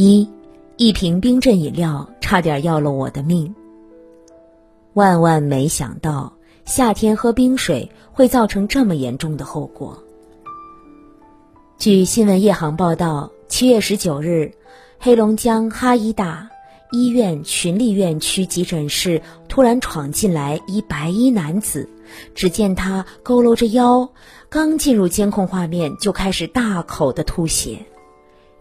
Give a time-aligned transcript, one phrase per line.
[0.00, 0.26] 一，
[0.78, 3.54] 一瓶冰镇饮料差点要了我的命。
[4.94, 6.32] 万万没想到，
[6.64, 10.02] 夏天喝冰水会造成这么严重的后果。
[11.76, 14.50] 据新闻夜航报道，七月十九日，
[14.98, 16.48] 黑龙江哈医大
[16.92, 21.86] 医院群力院区急诊室突然闯进来一白衣男子，
[22.34, 24.08] 只见他佝偻着腰，
[24.48, 27.78] 刚进入监控画面就开始大口的吐血。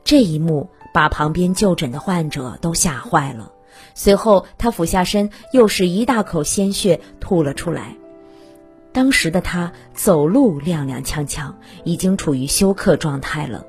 [0.04, 3.52] 这一幕把旁边就诊的患者都吓坏了。
[3.94, 7.96] 随后，他俯下身，又是一大口鲜血吐了出来。
[8.92, 13.66] 当时的他走路踉踉跄跄，已经处于休克状态了。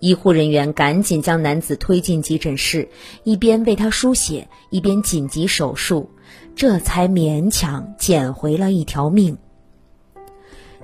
[0.00, 2.88] 医护人员赶紧将男子推进急诊室，
[3.22, 6.10] 一边为他输血，一边紧急手术，
[6.56, 9.38] 这才勉强捡回了一条命。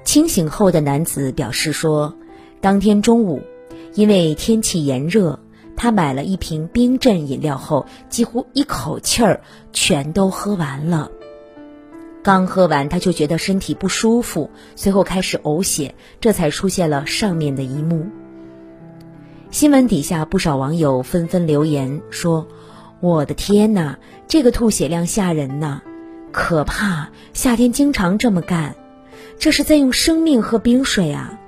[0.05, 2.15] 清醒后的男子表示说，
[2.61, 3.43] 当天中午，
[3.95, 5.39] 因为天气炎热。
[5.81, 11.09] 他买了一瓶冰镇饮料后，几乎一口气儿全都喝完了。
[12.21, 18.09] 刚喝完，他就觉得身体不舒服，随后开始呕血，这才出现了上面的一幕。
[19.53, 22.49] 新闻底下不少网友纷纷留言说
[22.99, 25.81] ：“我的天哪，这个吐血量吓人呐，
[26.33, 27.11] 可怕！
[27.33, 28.75] 夏天经常这么干，
[29.39, 31.39] 这是在用生命喝冰水啊！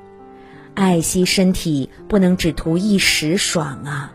[0.74, 4.12] 爱惜身体，不能只图一时爽啊！”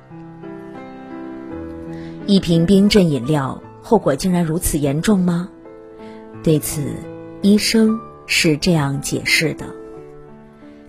[2.27, 5.49] 一瓶冰镇饮料，后果竟然如此严重吗？
[6.43, 6.81] 对此，
[7.41, 9.65] 医生是这样解释的：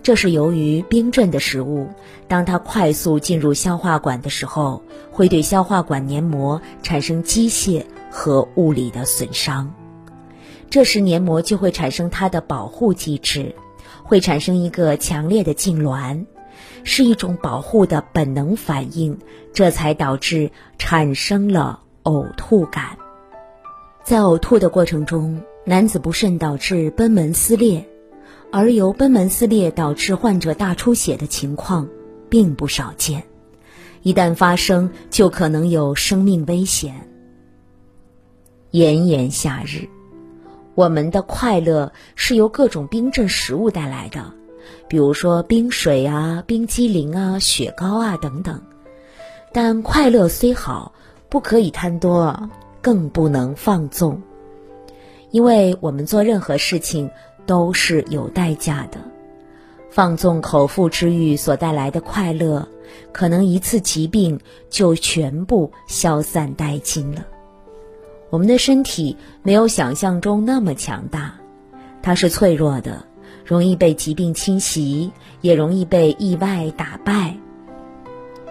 [0.03, 1.89] 这是由于冰镇的食物，
[2.27, 9.75] 当它快速进入消化管的时候，会对消化管黏膜产生机械和物理的损伤。
[10.71, 13.55] 这时，黏膜就会产生它的保护机制，
[14.03, 16.27] 会产生一个强烈的痉挛。
[16.85, 19.19] 是一种保护的本能反应，
[19.53, 22.97] 这才导致产生了呕吐感。
[24.05, 27.85] 在呕吐的过程中，男子不慎导致贲门撕裂，
[28.53, 31.89] 而由贲门撕裂导致患者大出血的情况
[32.31, 33.25] 并不少见，
[34.03, 37.09] 一旦发生就可能有生命危险。
[38.71, 39.89] 炎炎夏日，
[40.77, 44.33] 我们的快乐是由各种冰镇食物带来的。
[44.87, 48.61] 比如说冰水啊、冰激凌啊、雪糕啊等等，
[49.53, 50.93] 但快乐虽好，
[51.31, 52.51] 不可以贪多，
[52.83, 54.21] 更不能放纵，
[55.31, 57.11] 因为我们做任何事情
[57.47, 58.99] 都是有代价的。
[59.89, 62.69] 放纵口腹之欲所带来的快乐，
[63.13, 64.39] 可能一次疾病
[64.69, 67.27] 就全部消散殆尽了。
[68.31, 71.35] 我们的身体没有想象中那么强大，
[72.03, 73.05] 它是脆弱的。
[73.45, 77.37] 容易被疾病侵袭，也容易被意外打败。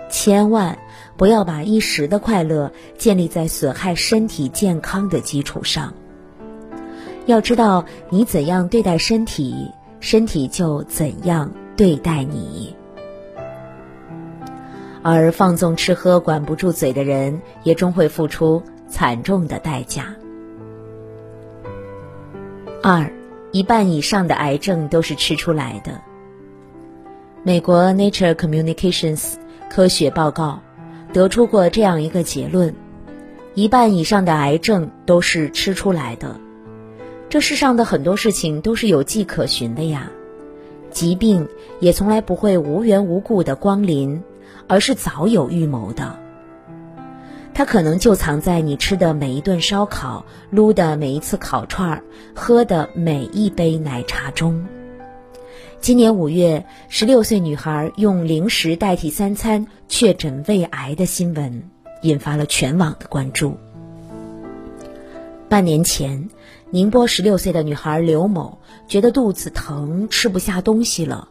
[0.10, 0.78] 千万
[1.18, 5.94] 不要把一时的快乐建立在损害身体健康的基础上。
[7.26, 9.70] 要知道，你怎样对待身体，
[10.00, 12.74] 身体就怎样对待你。
[15.02, 20.16] 而放纵吃喝、管不住嘴的人，也终会付出惨重的代价。
[22.82, 23.12] 二。
[23.52, 26.02] 一半以上的癌症都是吃出来的。
[27.42, 29.36] 美国 Nature Communications
[29.70, 30.60] 科学报告
[31.14, 32.76] 得出过这样一个结论：
[33.54, 36.36] 一半以上的癌症都是吃出来的。
[37.30, 40.12] 这世上的很多事情都是有迹可循的呀，
[40.92, 41.48] 疾病
[41.80, 44.22] 也从来不会无缘无故的光临，
[44.68, 46.20] 而是早有预谋的。
[47.58, 52.04] 它可能就藏在你吃的每一顿烧烤、撸的每一次烤串儿、
[52.36, 54.66] 喝的每一杯奶茶中。
[55.80, 61.64] 今年五月，十六岁女孩用零食代替三餐确诊胃癌的新闻，
[62.02, 63.56] 引发了全网的关注。
[65.48, 66.30] 半年前，
[66.72, 71.30] 宁波十六岁的女孩刘某觉得肚子疼，吃不下东西了，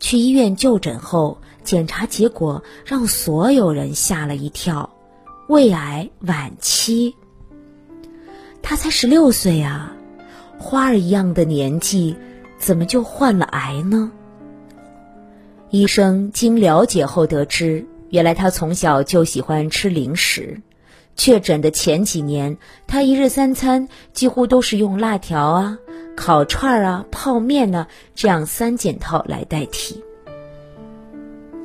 [0.00, 4.90] 去医院就诊后，检查结果让所有人吓了一跳。
[5.48, 7.14] 胃癌晚期，
[8.62, 9.92] 他才十六岁啊，
[10.58, 12.16] 花儿一样的年纪，
[12.58, 14.12] 怎么就患了癌呢？
[15.70, 20.60] 医生经了解后得知，原来他从小就喜欢吃零食。
[21.16, 22.56] 确诊的前几年，
[22.86, 25.78] 他一日三餐几乎都是用辣条啊、
[26.16, 30.02] 烤串啊、泡面呢这样三件套来代替。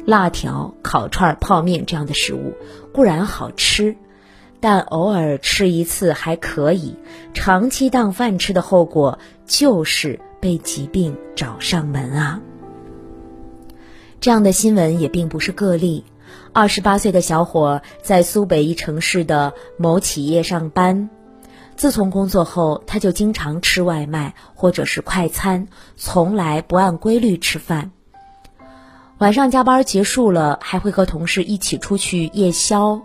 [0.05, 2.53] 辣条、烤串、泡面这样的食物
[2.97, 3.95] 固然好吃，
[4.59, 6.95] 但偶尔吃一次还可以。
[7.31, 12.41] 长期当饭吃的后果就是被疾病找上门啊！
[14.19, 16.05] 这样的新闻也并不是个例，
[16.53, 21.11] 二十八岁的小伙在苏北一城市的某企业上班。
[21.75, 25.67] 自从工作后，他就经常吃外卖或者是快餐，
[25.97, 27.91] 从来不按规律吃饭。
[29.19, 33.01] 晚上加班结束了，还会和同事一起出去夜宵，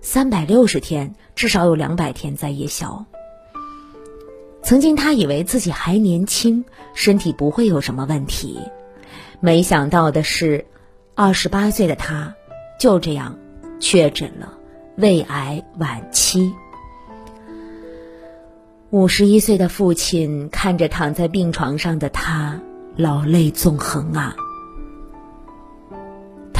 [0.00, 3.04] 三百六十天至少有两百天在夜宵。
[4.64, 6.64] 曾经他以为自己还年轻，
[6.94, 8.58] 身体不会有什么问题，
[9.38, 10.66] 没想到的是，
[11.14, 12.34] 二十八岁的他。
[12.80, 13.38] 就这样，
[13.78, 14.54] 确诊了
[14.96, 16.52] 胃癌晚期。
[18.90, 22.60] 五十一岁的父亲看着躺在病床上的他，
[22.96, 24.34] 老泪纵横啊！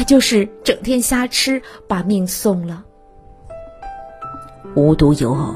[0.05, 2.85] 就是整天瞎吃，把命送了。
[4.75, 5.55] 无独有偶，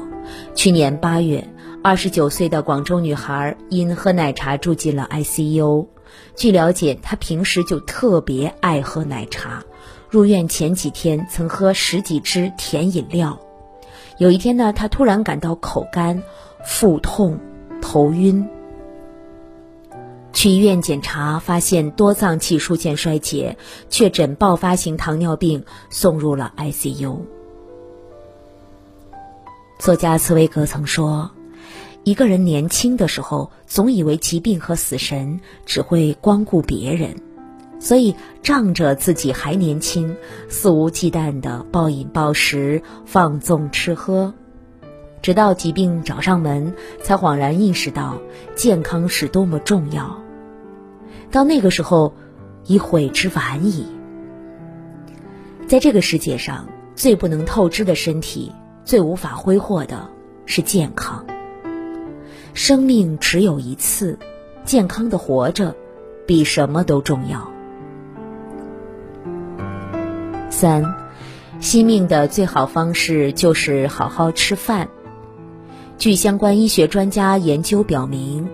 [0.53, 1.47] 去年八月，
[1.83, 5.87] 二十九岁的广州女孩因喝奶茶住进了 ICU。
[6.35, 9.63] 据了解，她平时就特别爱喝奶茶。
[10.09, 13.39] 入院前几天曾喝十几支甜饮料，
[14.17, 16.21] 有一天呢，她突然感到口干、
[16.63, 17.39] 腹痛、
[17.81, 18.47] 头晕。
[20.37, 23.57] 去医院检查，发现多脏器出现衰竭，
[23.89, 27.21] 确诊爆发性糖尿病，送入了 ICU。
[29.79, 31.31] 作家茨威格曾说
[32.05, 37.15] ：“一个人年轻的时候，总以为疾病和死神只会光顾别人。”
[37.81, 38.13] 所以，
[38.43, 40.15] 仗着自己还年轻，
[40.49, 44.35] 肆无忌惮的暴饮暴食、放纵吃喝，
[45.23, 48.19] 直到疾病找上门，才恍然意识到
[48.55, 50.15] 健康是多么重要。
[51.31, 52.13] 到那个时候，
[52.65, 53.85] 已悔之晚矣。
[55.67, 58.51] 在这个世界上，最不能透支的身体，
[58.85, 60.09] 最无法挥霍的
[60.45, 61.25] 是健康。
[62.53, 64.17] 生命只有一次，
[64.63, 65.75] 健康的活着，
[66.25, 67.51] 比什么都重要。
[70.49, 70.95] 三，
[71.59, 74.87] 惜命的最好方式就是好好吃饭。
[75.97, 78.47] 据相关医学专家研究表明，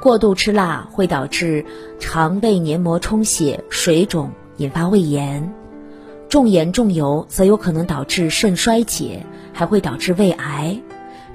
[0.00, 1.64] 过度吃辣会导致
[1.98, 5.42] 肠胃黏膜充血、水肿，引发胃炎；
[6.30, 10.80] 重盐重油则有可能导致肾衰竭，还会导致胃癌。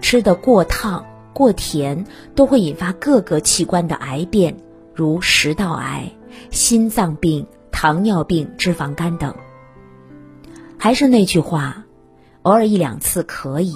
[0.01, 4.57] 吃的过烫、过甜都会引发各个器官的癌变，
[4.94, 6.12] 如食道癌、
[6.50, 9.35] 心脏病、糖尿病、脂肪肝等。
[10.77, 11.85] 还是那句话，
[12.41, 13.73] 偶尔一两次可以，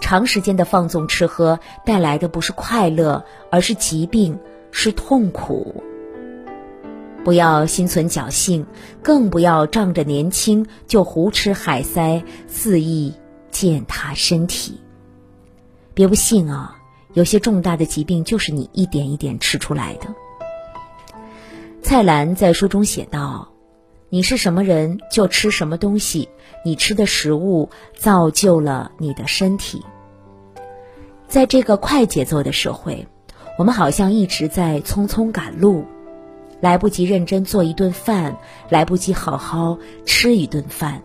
[0.00, 4.38] 长时间的放纵吃喝带来的不是快乐，而是疾病，
[4.72, 5.82] 是痛苦。
[7.22, 8.66] 不要心存侥幸，
[9.02, 13.14] 更不要仗着年轻就胡吃海塞，肆意
[13.50, 14.80] 践踏身体。
[15.92, 16.76] 别不信啊，
[17.12, 20.06] 有些重大的疾病就是你一点一点吃出来的。
[21.82, 23.46] 蔡澜在书中写道。
[24.12, 26.28] 你是什么人，就吃什么东西。
[26.64, 29.82] 你吃的食物造就了你的身体。
[31.28, 33.06] 在这个快节奏的社会，
[33.56, 35.84] 我们好像一直在匆匆赶路，
[36.60, 38.36] 来不及认真做一顿饭，
[38.68, 41.02] 来不及好好吃一顿饭。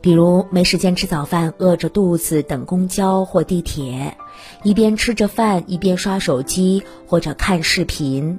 [0.00, 4.16] 比如没时间吃早饭，饿着肚子等公交或地铁，
[4.62, 8.38] 一边吃着饭一边刷手机或者看视频。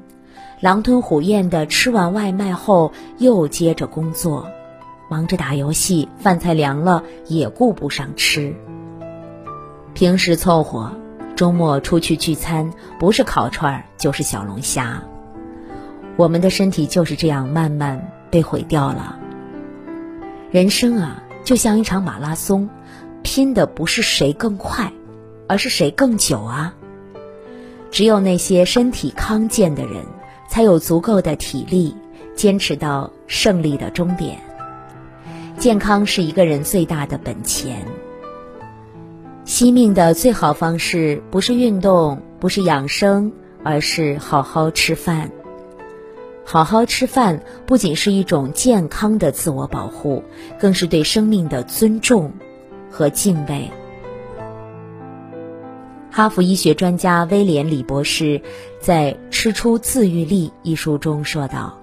[0.64, 4.48] 狼吞虎咽的吃完外卖后，又接着工作，
[5.10, 8.56] 忙着打游戏，饭菜凉了也顾不上吃。
[9.94, 10.94] 平时凑合，
[11.36, 15.04] 周末出去聚餐，不是烤串就是小龙虾。
[16.16, 19.20] 我们的身体就是这样慢慢被毁掉了。
[20.50, 22.70] 人生啊，就像一场马拉松，
[23.22, 24.94] 拼的不是谁更快，
[25.46, 26.74] 而是谁更久啊。
[27.92, 30.06] 只有那些身体康健的人。
[30.54, 31.96] 才有足够的体力
[32.36, 34.38] 坚持到胜利的终点。
[35.58, 37.84] 健康是一个人最大的本钱。
[39.46, 43.34] 惜命的最好方式不是运动，不是养生，
[43.64, 45.32] 而是好好吃饭。
[46.46, 50.22] 好好吃饭不仅是一种健康的自我保护，
[50.60, 52.32] 更是对生命的尊重
[52.92, 53.72] 和敬畏。
[56.16, 58.40] 哈佛医学专家威廉·李博士
[58.80, 61.80] 在《吃出自愈力》一书中说道：“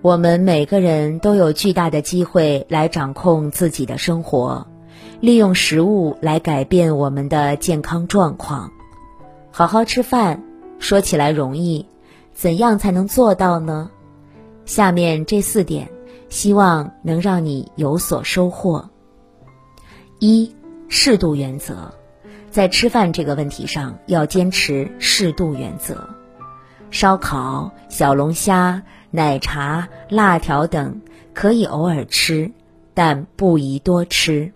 [0.00, 4.66] 我们每个人都有巨大的机会来掌控自己的生活，
[5.20, 8.72] 利用食物来改变我们的健康状况。
[9.50, 10.42] 好好吃饭，
[10.78, 11.84] 说起来容易，
[12.32, 13.90] 怎样才能做到呢？
[14.64, 15.90] 下面这四点，
[16.30, 18.88] 希望能让你有所收获。
[20.20, 20.56] 一、
[20.88, 21.92] 适度原则。”
[22.56, 26.08] 在吃饭这个问题上，要坚持适度原则。
[26.90, 31.02] 烧烤、小龙虾、奶茶、辣条等
[31.34, 32.50] 可以偶尔吃，
[32.94, 34.54] 但不宜多吃。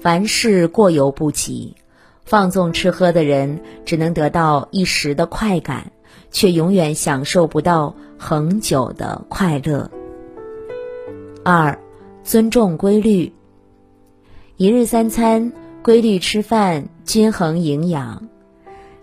[0.00, 1.76] 凡事过犹不及，
[2.24, 5.92] 放纵吃喝的人只能得到一时的快感，
[6.30, 9.90] 却永远享受不到恒久的快乐。
[11.44, 11.78] 二，
[12.22, 13.34] 尊重规律。
[14.56, 15.52] 一日三餐，
[15.84, 18.30] 规律吃饭，均衡营养。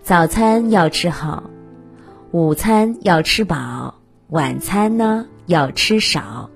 [0.02, 1.44] 早餐要吃好，
[2.32, 6.50] 午餐要吃饱，晚餐呢要吃少。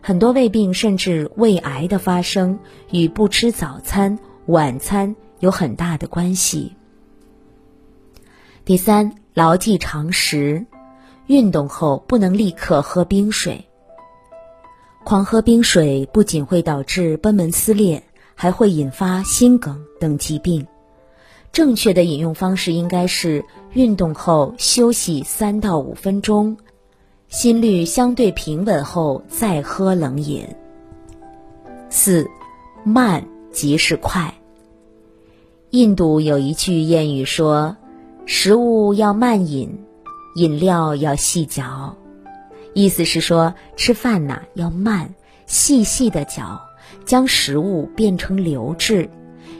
[0.00, 2.60] 很多胃病甚至胃癌的发生
[2.92, 6.76] 与不吃早餐、晚餐有很大的关系。
[8.64, 10.64] 第三，牢记常识，
[11.26, 13.66] 运动后不能立刻喝冰水。
[15.02, 18.04] 狂喝冰水不仅会导致贲门撕裂，
[18.40, 20.66] 还会引发心梗等疾病。
[21.52, 23.44] 正确的饮用方式应该是
[23.74, 26.56] 运动后休息三到五分钟，
[27.28, 30.48] 心率相对平稳后再喝冷饮。
[31.90, 32.26] 四，
[32.82, 34.32] 慢即是快。
[35.68, 37.76] 印度有一句谚语说
[38.24, 39.84] ：“食物要慢饮，
[40.36, 41.94] 饮料要细嚼。”
[42.72, 45.14] 意思是说，吃饭呐要慢，
[45.46, 46.58] 细细的嚼，
[47.10, 49.08] 将食物变成流质；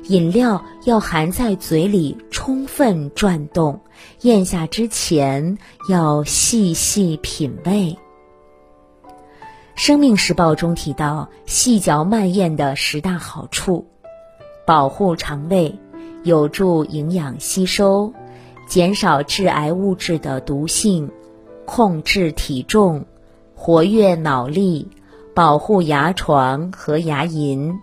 [0.04, 3.80] 饮料要含在嘴里充分转动，
[4.20, 7.98] 咽下之前要细细品味。
[9.74, 13.84] 《生命时报》中提到，细嚼慢咽的十大好处：
[14.64, 15.76] 保护肠胃，
[16.22, 18.12] 有助营养吸收，
[18.68, 21.10] 减少致癌物质的毒性。
[21.64, 23.06] 控制体重，
[23.56, 24.88] 活跃脑力，
[25.34, 27.78] 保护牙床和牙龈，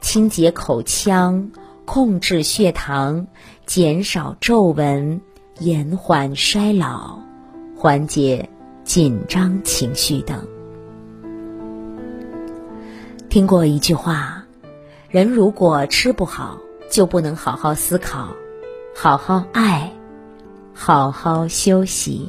[0.00, 1.50] 清洁口腔，
[1.84, 3.26] 控制血糖，
[3.66, 5.20] 减少皱纹，
[5.58, 7.18] 延缓衰老，
[7.76, 8.48] 缓解
[8.84, 10.46] 紧张情绪等。
[13.28, 14.42] 听过一句话：
[15.10, 16.58] 人如果吃不好，
[16.90, 18.28] 就不能好好思考，
[18.96, 19.92] 好好爱，
[20.72, 22.28] 好好休息。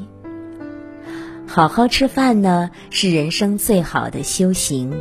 [1.51, 4.93] 好好吃饭呢，是人生最好的修行。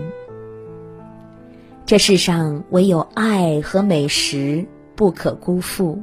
[1.84, 6.02] 这世上唯有爱和美食不可辜负。